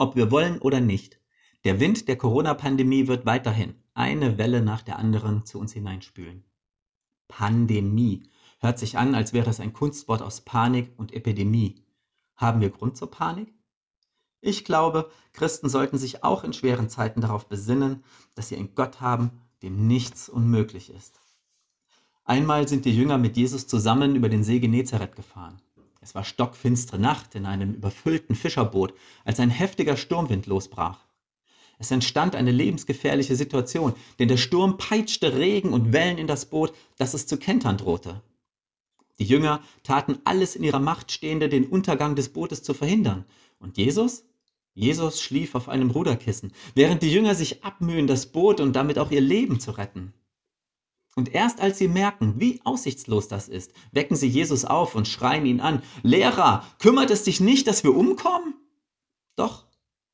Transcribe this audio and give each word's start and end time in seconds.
Ob 0.00 0.16
wir 0.16 0.30
wollen 0.30 0.60
oder 0.60 0.80
nicht, 0.80 1.20
der 1.64 1.78
Wind 1.78 2.08
der 2.08 2.16
Corona-Pandemie 2.16 3.06
wird 3.06 3.26
weiterhin 3.26 3.74
eine 3.92 4.38
Welle 4.38 4.62
nach 4.62 4.80
der 4.80 4.98
anderen 4.98 5.44
zu 5.44 5.58
uns 5.60 5.74
hineinspülen. 5.74 6.42
Pandemie 7.28 8.22
hört 8.60 8.78
sich 8.78 8.96
an, 8.96 9.14
als 9.14 9.34
wäre 9.34 9.50
es 9.50 9.60
ein 9.60 9.74
Kunstwort 9.74 10.22
aus 10.22 10.40
Panik 10.40 10.90
und 10.96 11.12
Epidemie. 11.12 11.84
Haben 12.34 12.62
wir 12.62 12.70
Grund 12.70 12.96
zur 12.96 13.10
Panik? 13.10 13.52
Ich 14.40 14.64
glaube, 14.64 15.10
Christen 15.34 15.68
sollten 15.68 15.98
sich 15.98 16.24
auch 16.24 16.44
in 16.44 16.54
schweren 16.54 16.88
Zeiten 16.88 17.20
darauf 17.20 17.46
besinnen, 17.46 18.02
dass 18.34 18.48
sie 18.48 18.56
einen 18.56 18.74
Gott 18.74 19.02
haben, 19.02 19.42
dem 19.62 19.86
nichts 19.86 20.30
unmöglich 20.30 20.88
ist. 20.88 21.20
Einmal 22.24 22.68
sind 22.68 22.86
die 22.86 22.96
Jünger 22.96 23.18
mit 23.18 23.36
Jesus 23.36 23.66
zusammen 23.66 24.16
über 24.16 24.30
den 24.30 24.44
See 24.44 24.60
Genezareth 24.60 25.14
gefahren. 25.14 25.60
Es 26.02 26.14
war 26.14 26.24
stockfinstere 26.24 26.98
Nacht 26.98 27.34
in 27.34 27.44
einem 27.44 27.74
überfüllten 27.74 28.34
Fischerboot, 28.34 28.94
als 29.24 29.38
ein 29.38 29.50
heftiger 29.50 29.98
Sturmwind 29.98 30.46
losbrach. 30.46 31.04
Es 31.78 31.90
entstand 31.90 32.34
eine 32.34 32.52
lebensgefährliche 32.52 33.36
Situation, 33.36 33.94
denn 34.18 34.28
der 34.28 34.36
Sturm 34.36 34.78
peitschte 34.78 35.36
Regen 35.36 35.72
und 35.72 35.92
Wellen 35.92 36.18
in 36.18 36.26
das 36.26 36.46
Boot, 36.46 36.74
dass 36.96 37.14
es 37.14 37.26
zu 37.26 37.36
kentern 37.38 37.76
drohte. 37.76 38.22
Die 39.18 39.24
Jünger 39.24 39.62
taten 39.82 40.18
alles 40.24 40.56
in 40.56 40.62
ihrer 40.62 40.78
Macht 40.78 41.12
Stehende, 41.12 41.50
den 41.50 41.66
Untergang 41.66 42.16
des 42.16 42.30
Bootes 42.30 42.62
zu 42.62 42.72
verhindern. 42.72 43.26
Und 43.58 43.76
Jesus? 43.76 44.24
Jesus 44.72 45.20
schlief 45.20 45.54
auf 45.54 45.68
einem 45.68 45.90
Ruderkissen, 45.90 46.52
während 46.74 47.02
die 47.02 47.12
Jünger 47.12 47.34
sich 47.34 47.62
abmühen, 47.62 48.06
das 48.06 48.26
Boot 48.26 48.60
und 48.60 48.74
damit 48.74 48.98
auch 48.98 49.10
ihr 49.10 49.20
Leben 49.20 49.60
zu 49.60 49.72
retten. 49.72 50.14
Und 51.16 51.34
erst 51.34 51.60
als 51.60 51.78
sie 51.78 51.88
merken, 51.88 52.34
wie 52.38 52.60
aussichtslos 52.64 53.26
das 53.26 53.48
ist, 53.48 53.72
wecken 53.92 54.16
sie 54.16 54.28
Jesus 54.28 54.64
auf 54.64 54.94
und 54.94 55.08
schreien 55.08 55.44
ihn 55.44 55.60
an, 55.60 55.82
Lehrer, 56.02 56.64
kümmert 56.78 57.10
es 57.10 57.24
dich 57.24 57.40
nicht, 57.40 57.66
dass 57.66 57.82
wir 57.82 57.96
umkommen? 57.96 58.54
Doch, 59.34 59.66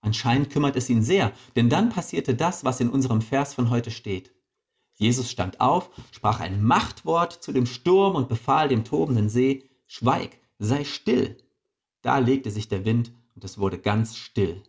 anscheinend 0.00 0.50
kümmert 0.50 0.76
es 0.76 0.90
ihn 0.90 1.02
sehr, 1.02 1.32
denn 1.54 1.68
dann 1.68 1.90
passierte 1.90 2.34
das, 2.34 2.64
was 2.64 2.80
in 2.80 2.90
unserem 2.90 3.22
Vers 3.22 3.54
von 3.54 3.70
heute 3.70 3.90
steht. 3.90 4.34
Jesus 4.94 5.30
stand 5.30 5.60
auf, 5.60 5.90
sprach 6.10 6.40
ein 6.40 6.62
Machtwort 6.62 7.32
zu 7.32 7.52
dem 7.52 7.66
Sturm 7.66 8.16
und 8.16 8.28
befahl 8.28 8.68
dem 8.68 8.84
tobenden 8.84 9.28
See, 9.28 9.70
Schweig, 9.86 10.38
sei 10.58 10.84
still. 10.84 11.36
Da 12.02 12.18
legte 12.18 12.50
sich 12.50 12.68
der 12.68 12.84
Wind 12.84 13.12
und 13.34 13.44
es 13.44 13.58
wurde 13.58 13.78
ganz 13.78 14.16
still. 14.16 14.62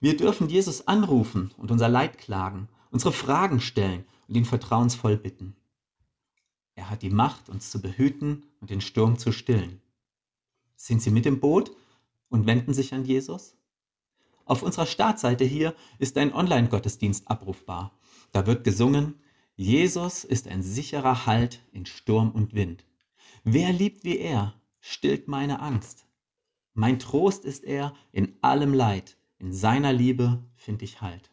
Wir 0.00 0.16
dürfen 0.16 0.48
Jesus 0.48 0.88
anrufen 0.88 1.52
und 1.56 1.70
unser 1.70 1.88
Leid 1.88 2.18
klagen, 2.18 2.68
unsere 2.90 3.12
Fragen 3.12 3.60
stellen 3.60 4.04
und 4.28 4.36
ihn 4.36 4.44
vertrauensvoll 4.44 5.16
bitten. 5.16 5.56
Er 6.74 6.90
hat 6.90 7.02
die 7.02 7.10
Macht, 7.10 7.48
uns 7.48 7.70
zu 7.70 7.80
behüten 7.80 8.44
und 8.60 8.70
den 8.70 8.80
Sturm 8.80 9.18
zu 9.18 9.32
stillen. 9.32 9.80
Sind 10.76 11.02
Sie 11.02 11.10
mit 11.10 11.26
im 11.26 11.40
Boot 11.40 11.72
und 12.28 12.46
wenden 12.46 12.72
sich 12.72 12.94
an 12.94 13.04
Jesus? 13.04 13.56
Auf 14.44 14.62
unserer 14.62 14.86
Startseite 14.86 15.44
hier 15.44 15.74
ist 15.98 16.16
ein 16.16 16.32
Online-Gottesdienst 16.32 17.28
abrufbar. 17.28 17.98
Da 18.32 18.46
wird 18.46 18.64
gesungen, 18.64 19.14
Jesus 19.56 20.22
ist 20.24 20.46
ein 20.46 20.62
sicherer 20.62 21.26
Halt 21.26 21.60
in 21.72 21.84
Sturm 21.84 22.30
und 22.30 22.54
Wind. 22.54 22.84
Wer 23.42 23.72
liebt 23.72 24.04
wie 24.04 24.18
er, 24.18 24.54
stillt 24.80 25.26
meine 25.26 25.60
Angst. 25.60 26.06
Mein 26.74 27.00
Trost 27.00 27.44
ist 27.44 27.64
er 27.64 27.92
in 28.12 28.36
allem 28.40 28.72
Leid, 28.72 29.16
in 29.38 29.52
seiner 29.52 29.92
Liebe 29.92 30.44
find 30.54 30.82
ich 30.82 31.00
Halt. 31.00 31.32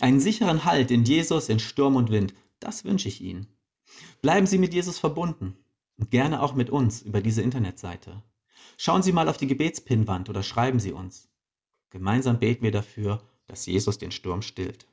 Einen 0.00 0.20
sicheren 0.20 0.64
Halt 0.64 0.90
in 0.90 1.04
Jesus 1.04 1.48
in 1.48 1.58
Sturm 1.58 1.96
und 1.96 2.10
Wind, 2.10 2.34
das 2.60 2.84
wünsche 2.84 3.08
ich 3.08 3.20
Ihnen. 3.20 3.46
Bleiben 4.20 4.46
Sie 4.46 4.58
mit 4.58 4.72
Jesus 4.74 4.98
verbunden 4.98 5.56
und 5.98 6.10
gerne 6.10 6.42
auch 6.42 6.54
mit 6.54 6.70
uns 6.70 7.02
über 7.02 7.20
diese 7.20 7.42
Internetseite. 7.42 8.22
Schauen 8.76 9.02
Sie 9.02 9.12
mal 9.12 9.28
auf 9.28 9.36
die 9.36 9.46
Gebetspinnwand 9.46 10.30
oder 10.30 10.42
schreiben 10.42 10.80
Sie 10.80 10.92
uns. 10.92 11.28
Gemeinsam 11.90 12.38
beten 12.38 12.62
wir 12.62 12.72
dafür, 12.72 13.22
dass 13.46 13.66
Jesus 13.66 13.98
den 13.98 14.12
Sturm 14.12 14.42
stillt. 14.42 14.86